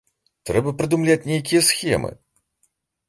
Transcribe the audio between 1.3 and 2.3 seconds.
нейкія схемы.